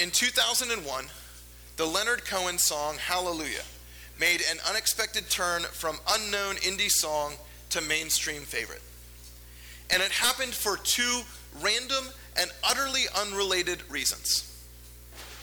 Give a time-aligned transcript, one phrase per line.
[0.00, 1.04] In 2001,
[1.76, 3.64] the Leonard Cohen song Hallelujah
[4.18, 7.34] made an unexpected turn from unknown indie song
[7.68, 8.80] to mainstream favorite.
[9.90, 11.20] And it happened for two
[11.60, 12.02] random
[12.40, 14.46] and utterly unrelated reasons.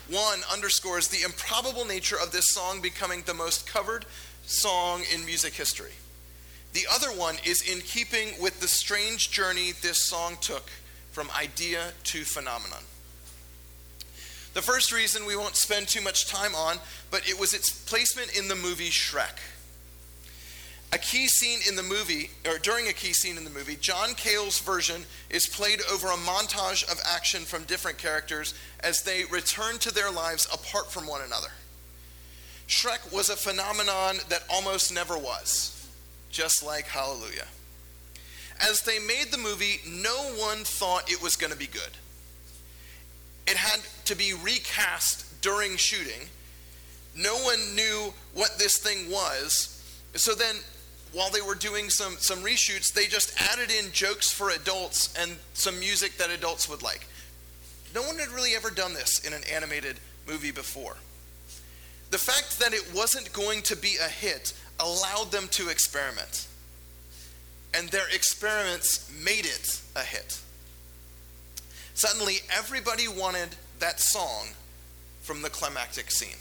[0.10, 4.06] One underscores the improbable nature of this song becoming the most covered
[4.48, 5.94] song in music history.
[6.74, 10.72] The other one is in keeping with the strange journey this song took
[11.12, 12.82] from idea to phenomenon.
[14.58, 16.78] The first reason we won't spend too much time on,
[17.12, 19.38] but it was its placement in the movie Shrek.
[20.92, 24.16] A key scene in the movie, or during a key scene in the movie, John
[24.16, 29.78] Cale's version is played over a montage of action from different characters as they return
[29.78, 31.52] to their lives apart from one another.
[32.68, 35.88] Shrek was a phenomenon that almost never was,
[36.32, 37.46] just like Hallelujah.
[38.60, 41.92] As they made the movie, no one thought it was going to be good.
[44.06, 46.28] To be recast during shooting.
[47.16, 49.74] No one knew what this thing was.
[50.14, 50.56] So then,
[51.14, 55.38] while they were doing some, some reshoots, they just added in jokes for adults and
[55.54, 57.08] some music that adults would like.
[57.96, 60.98] No one had really ever done this in an animated movie before.
[62.12, 66.48] The fact that it wasn't going to be a hit allowed them to experiment.
[67.74, 70.40] And their experiments made it a hit.
[71.96, 74.48] Suddenly, everybody wanted that song
[75.22, 76.38] from the climactic scene.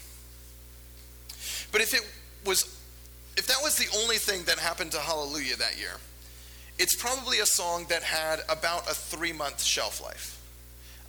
[1.71, 2.01] But if it
[2.45, 2.73] was
[3.37, 5.97] if that was the only thing that happened to Hallelujah that year,
[6.79, 10.41] it's probably a song that had about a 3-month shelf life.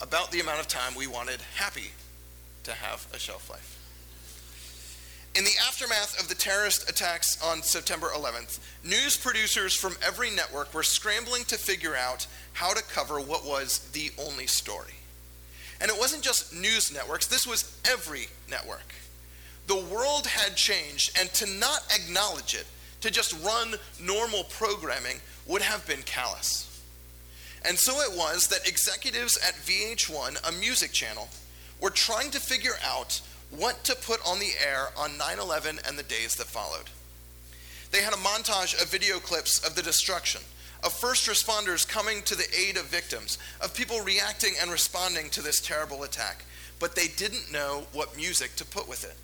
[0.00, 1.90] About the amount of time we wanted Happy
[2.64, 3.76] to have a shelf life.
[5.34, 10.74] In the aftermath of the terrorist attacks on September 11th, news producers from every network
[10.74, 14.97] were scrambling to figure out how to cover what was the only story.
[15.80, 18.94] And it wasn't just news networks, this was every network.
[19.66, 22.66] The world had changed, and to not acknowledge it,
[23.02, 26.64] to just run normal programming, would have been callous.
[27.64, 31.28] And so it was that executives at VH1, a music channel,
[31.80, 33.20] were trying to figure out
[33.50, 36.90] what to put on the air on 9 11 and the days that followed.
[37.90, 40.42] They had a montage of video clips of the destruction,
[40.84, 45.42] of first responders coming to the aid of victims, of people reacting and responding to
[45.42, 46.44] this terrible attack,
[46.78, 49.16] but they didn't know what music to put with it.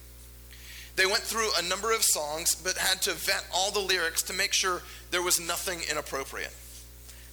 [0.96, 4.32] They went through a number of songs, but had to vet all the lyrics to
[4.32, 6.54] make sure there was nothing inappropriate.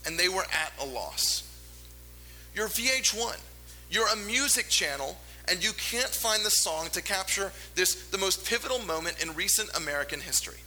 [0.06, 1.44] And they were at a loss.
[2.56, 3.38] You're VH1,
[3.90, 5.18] you're a music channel
[5.48, 9.70] and you can't find the song to capture this the most pivotal moment in recent
[9.76, 10.60] American history.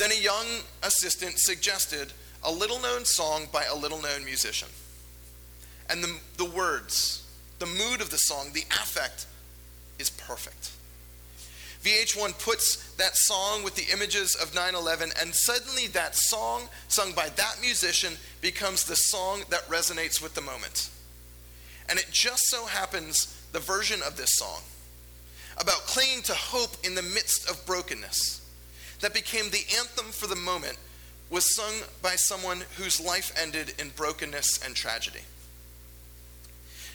[0.00, 0.46] Then a young
[0.82, 4.68] assistant suggested a little known song by a little known musician.
[5.90, 9.26] And the, the words, the mood of the song, the affect
[9.98, 10.70] is perfect.
[11.82, 17.12] VH1 puts that song with the images of 9 11, and suddenly that song, sung
[17.12, 20.88] by that musician, becomes the song that resonates with the moment.
[21.90, 24.62] And it just so happens the version of this song
[25.58, 28.39] about clinging to hope in the midst of brokenness
[29.00, 30.76] that became the anthem for the moment
[31.30, 35.20] was sung by someone whose life ended in brokenness and tragedy.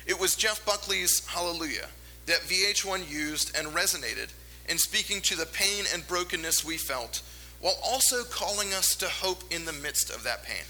[0.06, 1.88] It was Jeff Buckley's Hallelujah
[2.26, 4.30] that VH1 used and resonated
[4.68, 7.22] in speaking to the pain and brokenness we felt,
[7.62, 10.64] while also calling us to hope in the midst of that pain.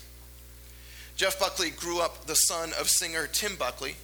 [1.16, 3.96] Jeff Buckley grew up the son of singer Tim Buckley,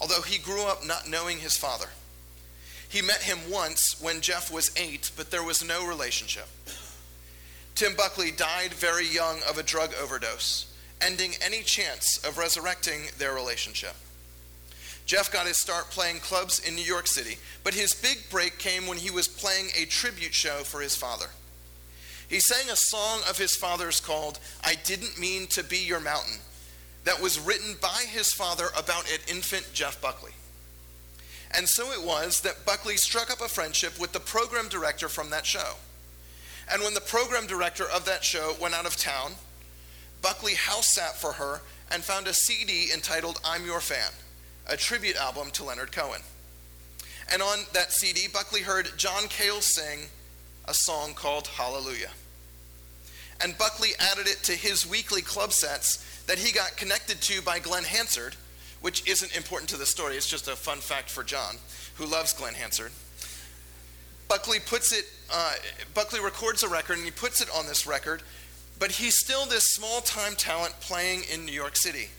[0.00, 1.88] although he grew up not knowing his father.
[2.88, 6.46] He met him once when Jeff was eight, but there was no relationship.
[7.74, 13.34] Tim Buckley died very young of a drug overdose, ending any chance of resurrecting their
[13.34, 13.94] relationship.
[15.06, 18.86] Jeff got his start playing clubs in New York City, but his big break came
[18.86, 21.26] when he was playing a tribute show for his father.
[22.28, 26.38] He sang a song of his father's called I Didn't Mean to Be Your Mountain
[27.04, 30.32] that was written by his father about an infant Jeff Buckley.
[31.56, 35.30] And so it was that Buckley struck up a friendship with the program director from
[35.30, 35.74] that show.
[36.72, 39.32] And when the program director of that show went out of town,
[40.22, 41.60] Buckley house sat for her
[41.92, 44.10] and found a CD entitled I'm Your Fan,
[44.68, 46.22] a tribute album to Leonard Cohen.
[47.32, 50.08] And on that CD, Buckley heard John Cale sing
[50.66, 52.10] a song called Hallelujah.
[53.42, 57.58] And Buckley added it to his weekly club sets that he got connected to by
[57.58, 58.36] Glen Hansard,
[58.84, 61.56] which isn't important to the story, it's just a fun fact for John,
[61.94, 62.92] who loves Glen Hansard.
[64.28, 65.54] Buckley puts it, uh,
[65.94, 68.22] Buckley records a record and he puts it on this record,
[68.78, 72.10] but he's still this small time talent playing in New York City.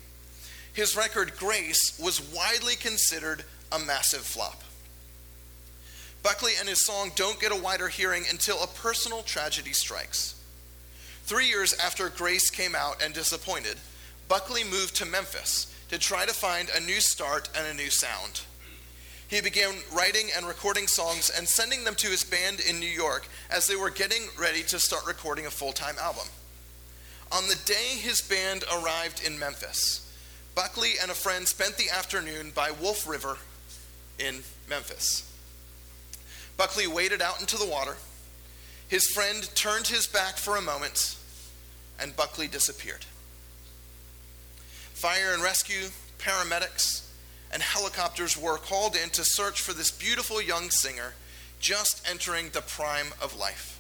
[0.74, 4.64] his record Grace was widely considered a massive flop.
[6.24, 10.34] Buckley and his song don't get a wider hearing until a personal tragedy strikes.
[11.26, 13.78] Three years after Grace came out and disappointed,
[14.28, 18.42] Buckley moved to Memphis to try to find a new start and a new sound.
[19.28, 23.28] He began writing and recording songs and sending them to his band in New York
[23.50, 26.28] as they were getting ready to start recording a full time album.
[27.32, 30.02] On the day his band arrived in Memphis,
[30.54, 33.38] Buckley and a friend spent the afternoon by Wolf River
[34.20, 35.32] in Memphis.
[36.56, 37.98] Buckley waded out into the water.
[38.88, 41.18] His friend turned his back for a moment,
[42.00, 43.06] and Buckley disappeared.
[44.96, 45.90] Fire and rescue,
[46.20, 47.06] paramedics,
[47.52, 51.14] and helicopters were called in to search for this beautiful young singer
[51.60, 53.78] just entering the prime of life.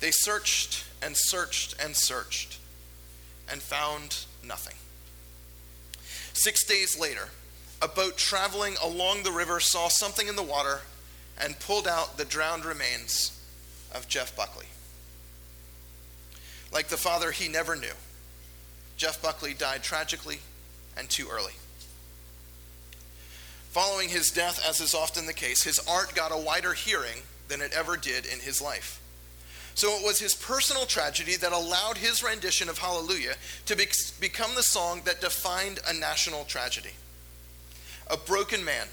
[0.00, 2.58] They searched and searched and searched
[3.50, 4.76] and found nothing.
[6.32, 7.28] Six days later,
[7.82, 10.80] a boat traveling along the river saw something in the water
[11.38, 13.38] and pulled out the drowned remains
[13.94, 14.66] of Jeff Buckley.
[16.72, 17.92] Like the father he never knew,
[19.02, 20.38] Jeff Buckley died tragically
[20.96, 21.54] and too early.
[23.72, 27.60] Following his death, as is often the case, his art got a wider hearing than
[27.60, 29.02] it ever did in his life.
[29.74, 33.34] So it was his personal tragedy that allowed his rendition of Hallelujah
[33.66, 33.88] to be-
[34.20, 36.92] become the song that defined a national tragedy.
[38.08, 38.86] A broken man,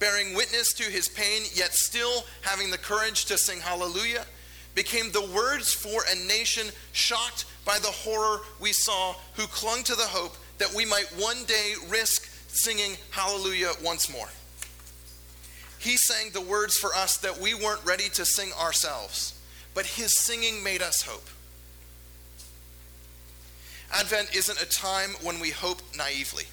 [0.00, 4.26] bearing witness to his pain, yet still having the courage to sing Hallelujah,
[4.76, 9.96] became the words for a nation shocked by the horror we saw, who clung to
[9.96, 14.28] the hope that we might one day risk singing Hallelujah once more.
[15.80, 19.36] He sang the words for us that we weren't ready to sing ourselves
[19.76, 21.28] but his singing made us hope.
[23.92, 26.44] Advent isn't a time when we hope naively.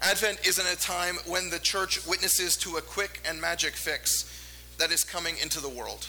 [0.00, 4.24] Advent isn't a time when the church witnesses to a quick and magic fix
[4.78, 6.08] that is coming into the world.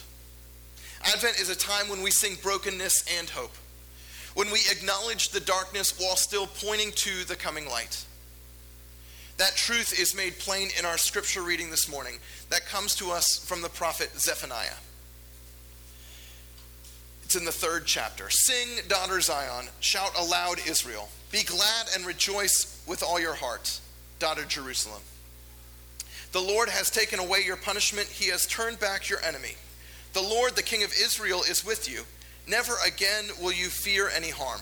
[1.04, 3.56] Advent is a time when we sing brokenness and hope,
[4.34, 8.06] when we acknowledge the darkness while still pointing to the coming light.
[9.38, 12.18] That truth is made plain in our scripture reading this morning
[12.50, 14.74] that comes to us from the prophet Zephaniah.
[17.24, 18.30] It's in the third chapter.
[18.30, 19.68] Sing, daughter Zion.
[19.80, 21.10] Shout aloud, Israel.
[21.30, 23.80] Be glad and rejoice with all your heart,
[24.18, 25.02] daughter Jerusalem.
[26.32, 29.56] The Lord has taken away your punishment, he has turned back your enemy.
[30.18, 32.02] The Lord, the King of Israel, is with you.
[32.48, 34.62] Never again will you fear any harm.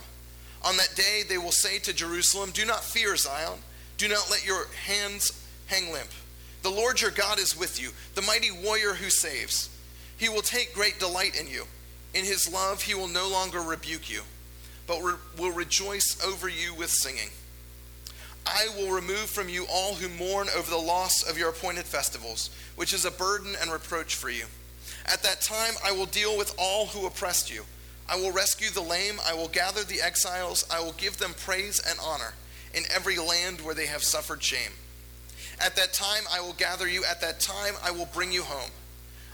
[0.65, 3.59] On that day, they will say to Jerusalem, Do not fear, Zion.
[3.97, 5.31] Do not let your hands
[5.67, 6.09] hang limp.
[6.61, 9.69] The Lord your God is with you, the mighty warrior who saves.
[10.17, 11.63] He will take great delight in you.
[12.13, 14.23] In his love, he will no longer rebuke you,
[14.87, 17.29] but re- will rejoice over you with singing.
[18.45, 22.49] I will remove from you all who mourn over the loss of your appointed festivals,
[22.75, 24.47] which is a burden and reproach for you.
[25.05, 27.63] At that time, I will deal with all who oppressed you.
[28.09, 29.19] I will rescue the lame.
[29.25, 30.65] I will gather the exiles.
[30.71, 32.33] I will give them praise and honor
[32.73, 34.71] in every land where they have suffered shame.
[35.59, 37.03] At that time, I will gather you.
[37.03, 38.71] At that time, I will bring you home.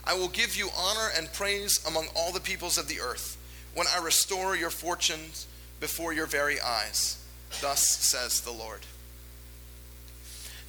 [0.04, 3.38] I will give you honor and praise among all the peoples of the earth
[3.74, 5.48] when I restore your fortunes
[5.80, 7.24] before your very eyes.
[7.62, 8.82] Thus says the Lord.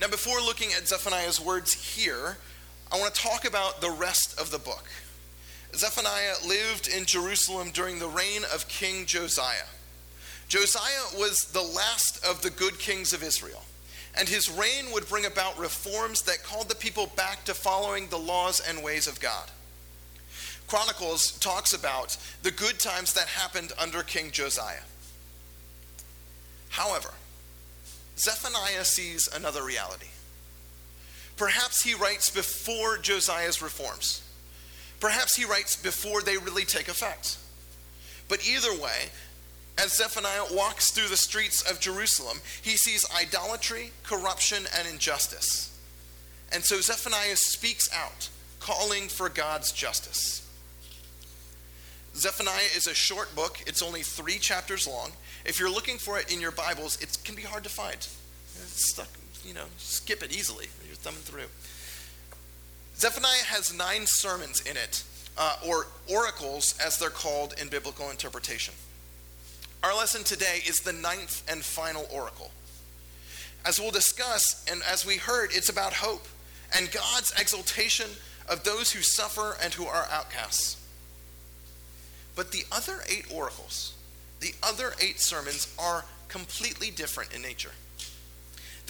[0.00, 2.38] Now, before looking at Zephaniah's words here,
[2.92, 4.84] I want to talk about the rest of the book.
[5.74, 9.68] Zephaniah lived in Jerusalem during the reign of King Josiah.
[10.48, 13.62] Josiah was the last of the good kings of Israel
[14.16, 18.18] and his reign would bring about reforms that called the people back to following the
[18.18, 19.50] laws and ways of God.
[20.66, 24.84] Chronicles talks about the good times that happened under King Josiah.
[26.70, 27.10] However,
[28.16, 30.08] Zephaniah sees another reality.
[31.36, 34.22] Perhaps he writes before Josiah's reforms.
[35.00, 37.36] Perhaps he writes before they really take effect.
[38.28, 39.10] But either way,
[39.78, 45.76] as Zephaniah walks through the streets of Jerusalem, he sees idolatry, corruption, and injustice.
[46.52, 48.28] And so Zephaniah speaks out,
[48.60, 50.46] calling for God's justice.
[52.14, 55.12] Zephaniah is a short book, it's only three chapters long.
[55.46, 57.96] If you're looking for it in your Bibles, it can be hard to find.
[57.96, 59.08] It's stuck,
[59.44, 60.66] you know, skip it easily.
[61.02, 61.48] Thumbing through.
[62.96, 65.02] Zephaniah has nine sermons in it,
[65.36, 68.72] uh, or oracles as they're called in biblical interpretation.
[69.82, 72.52] Our lesson today is the ninth and final oracle.
[73.64, 76.26] As we'll discuss, and as we heard, it's about hope
[76.76, 78.08] and God's exaltation
[78.48, 80.76] of those who suffer and who are outcasts.
[82.36, 83.94] But the other eight oracles,
[84.40, 87.72] the other eight sermons, are completely different in nature.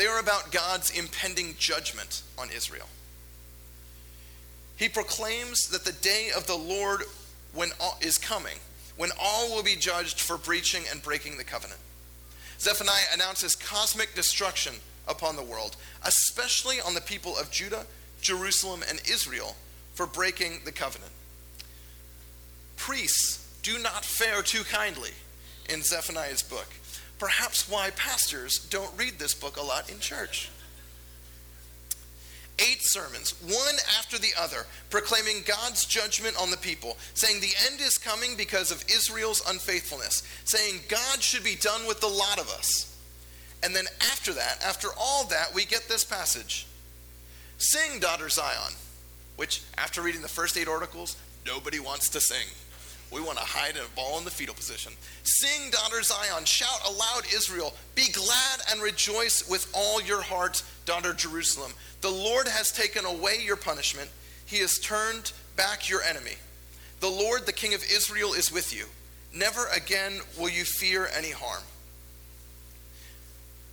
[0.02, 2.88] They are about God's impending judgment on Israel.
[4.74, 7.04] He proclaims that the day of the Lord
[7.54, 8.56] when all, is coming,
[8.96, 11.78] when all will be judged for breaching and breaking the covenant.
[12.58, 14.74] Zephaniah announces cosmic destruction
[15.06, 17.86] upon the world, especially on the people of Judah,
[18.20, 19.54] Jerusalem, and Israel
[19.94, 21.12] for breaking the covenant.
[22.74, 25.12] Priests do not fare too kindly
[25.70, 26.66] in Zephaniah's book.
[27.18, 30.50] Perhaps why pastors don't read this book a lot in church.
[32.58, 37.80] Eight sermons, one after the other, proclaiming God's judgment on the people, saying the end
[37.80, 42.48] is coming because of Israel's unfaithfulness, saying God should be done with the lot of
[42.50, 42.88] us.
[43.62, 46.66] And then after that, after all that, we get this passage
[47.58, 48.72] Sing, daughter Zion,
[49.36, 51.16] which after reading the first eight oracles,
[51.46, 52.46] nobody wants to sing.
[53.12, 54.92] We want to hide in a ball in the fetal position.
[55.22, 56.46] Sing, daughter Zion.
[56.46, 57.74] Shout aloud, Israel.
[57.94, 61.72] Be glad and rejoice with all your heart, daughter Jerusalem.
[62.00, 64.10] The Lord has taken away your punishment,
[64.46, 66.36] He has turned back your enemy.
[67.00, 68.86] The Lord, the King of Israel, is with you.
[69.34, 71.62] Never again will you fear any harm.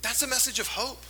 [0.01, 1.01] That's a message of hope.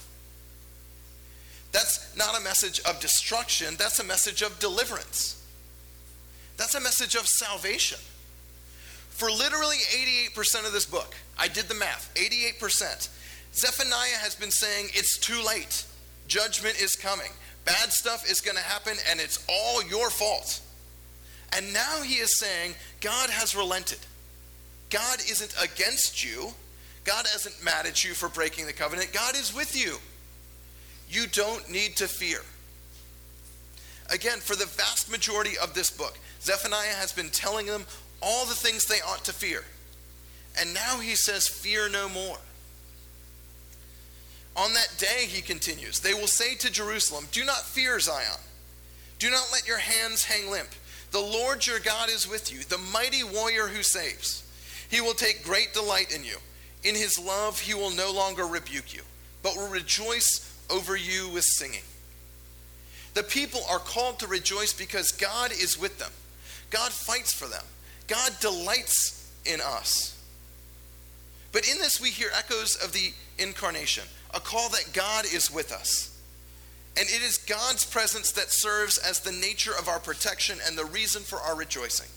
[1.72, 5.36] That's not a message of destruction, that's a message of deliverance.
[6.58, 8.00] That's a message of salvation.
[9.20, 9.76] For literally
[10.32, 13.10] 88% of this book, I did the math 88%.
[13.54, 15.84] Zephaniah has been saying it's too late.
[16.30, 17.32] Judgment is coming.
[17.66, 20.62] Bad stuff is going to happen, and it's all your fault.
[21.52, 24.00] And now he is saying God has relented.
[24.90, 26.52] God isn't against you.
[27.04, 29.12] God isn't mad at you for breaking the covenant.
[29.12, 29.98] God is with you.
[31.10, 32.40] You don't need to fear.
[34.10, 37.84] Again, for the vast majority of this book, Zephaniah has been telling them
[38.22, 39.64] all the things they ought to fear.
[40.60, 42.38] And now he says, Fear no more.
[44.56, 48.40] On that day, he continues, they will say to Jerusalem, Do not fear Zion.
[49.18, 50.70] Do not let your hands hang limp.
[51.12, 54.44] The Lord your God is with you, the mighty warrior who saves.
[54.90, 56.38] He will take great delight in you.
[56.84, 59.02] In his love, he will no longer rebuke you,
[59.44, 61.84] but will rejoice over you with singing.
[63.14, 66.12] The people are called to rejoice because God is with them.
[66.70, 67.64] God fights for them.
[68.10, 70.22] God delights in us.
[71.52, 75.72] But in this, we hear echoes of the incarnation, a call that God is with
[75.72, 76.16] us.
[76.98, 80.86] And it is God's presence that serves as the nature of our protection and the
[80.86, 82.10] reason for our rejoicing.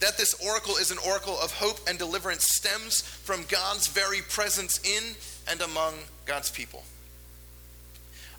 [0.00, 4.78] That this oracle is an oracle of hope and deliverance stems from God's very presence
[4.84, 5.14] in
[5.50, 5.94] and among
[6.26, 6.82] God's people.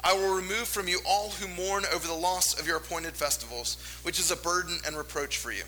[0.03, 3.77] I will remove from you all who mourn over the loss of your appointed festivals,
[4.03, 5.63] which is a burden and reproach for you.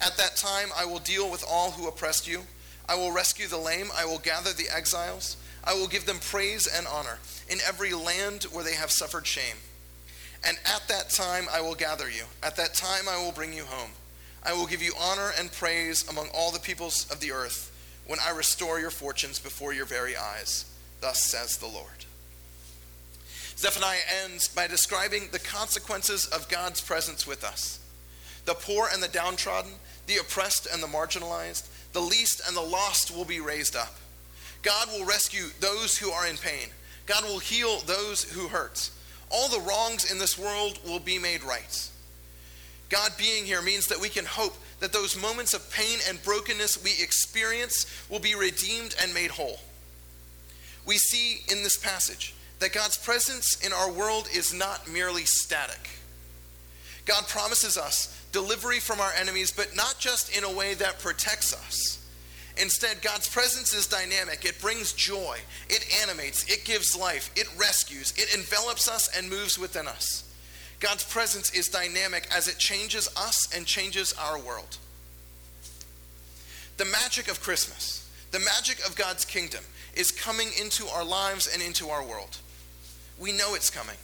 [0.00, 2.42] At that time, I will deal with all who oppressed you.
[2.88, 3.88] I will rescue the lame.
[3.96, 5.36] I will gather the exiles.
[5.64, 9.56] I will give them praise and honor in every land where they have suffered shame.
[10.46, 12.24] And at that time, I will gather you.
[12.42, 13.92] At that time, I will bring you home.
[14.44, 17.70] I will give you honor and praise among all the peoples of the earth
[18.06, 20.66] when I restore your fortunes before your very eyes.
[21.00, 22.04] Thus says the Lord.
[23.56, 27.78] Zephaniah ends by describing the consequences of God's presence with us.
[28.44, 29.72] The poor and the downtrodden,
[30.06, 33.94] the oppressed and the marginalized, the least and the lost will be raised up.
[34.62, 36.68] God will rescue those who are in pain.
[37.06, 38.90] God will heal those who hurt.
[39.30, 41.90] All the wrongs in this world will be made right.
[42.88, 46.82] God being here means that we can hope that those moments of pain and brokenness
[46.82, 49.58] we experience will be redeemed and made whole.
[50.86, 55.88] We see in this passage that God's presence in our world is not merely static.
[57.04, 61.54] God promises us delivery from our enemies, but not just in a way that protects
[61.54, 62.04] us.
[62.56, 64.44] Instead, God's presence is dynamic.
[64.44, 65.38] It brings joy,
[65.70, 70.28] it animates, it gives life, it rescues, it envelops us and moves within us.
[70.80, 74.78] God's presence is dynamic as it changes us and changes our world.
[76.76, 79.62] The magic of Christmas, the magic of God's kingdom,
[79.94, 82.36] is coming into our lives and into our world.
[83.18, 83.96] We know it's coming.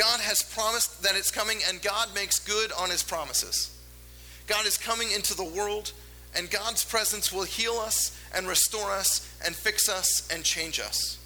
[0.00, 3.78] God has promised that it's coming, and God makes good on his promises.
[4.46, 5.92] God is coming into the world,
[6.34, 11.18] and God's presence will heal us and restore us and fix us and change us.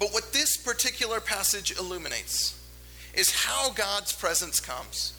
[0.00, 2.60] But what this particular passage illuminates
[3.14, 5.12] is how God's presence comes.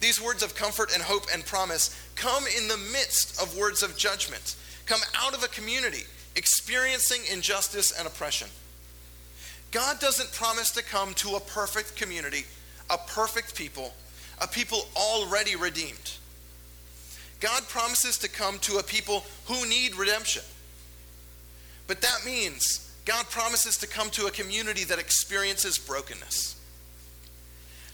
[0.00, 3.98] These words of comfort and hope and promise come in the midst of words of
[3.98, 4.56] judgment,
[4.86, 6.04] come out of a community
[6.36, 8.48] experiencing injustice and oppression.
[9.70, 12.44] God doesn't promise to come to a perfect community,
[12.88, 13.92] a perfect people,
[14.40, 16.16] a people already redeemed.
[17.40, 20.42] God promises to come to a people who need redemption.
[21.86, 26.56] But that means God promises to come to a community that experiences brokenness.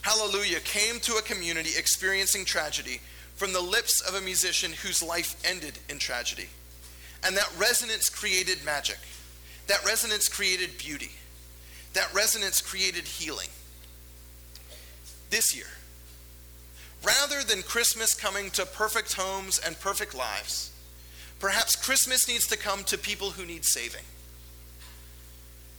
[0.01, 3.01] Hallelujah came to a community experiencing tragedy
[3.35, 6.47] from the lips of a musician whose life ended in tragedy.
[7.23, 8.97] And that resonance created magic.
[9.67, 11.11] That resonance created beauty.
[11.97, 13.47] That resonance created healing.
[15.31, 15.65] This year,
[17.03, 20.71] rather than Christmas coming to perfect homes and perfect lives,
[21.39, 24.03] perhaps Christmas needs to come to people who need saving.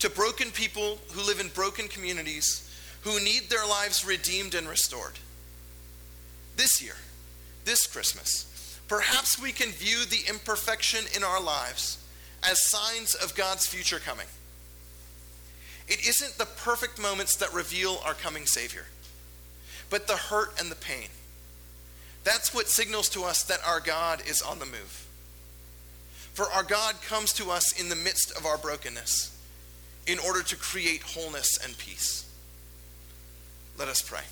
[0.01, 2.69] To broken people who live in broken communities
[3.03, 5.21] who need their lives redeemed and restored.
[6.57, 6.97] This year,
[7.65, 12.05] this Christmas, perhaps we can view the imperfection in our lives
[12.43, 14.27] as signs of God's future coming.
[15.89, 18.87] It isn't the perfect moments that reveal our coming Savior,
[19.91, 21.09] but the hurt and the pain.
[22.25, 25.07] That's what signals to us that our God is on the move.
[26.35, 29.35] For our God comes to us in the midst of our brokenness
[30.07, 32.31] in order to create wholeness and peace.
[33.79, 34.23] Let us pray.